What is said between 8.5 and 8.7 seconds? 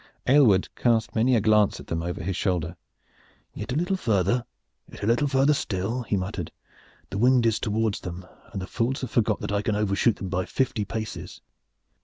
and the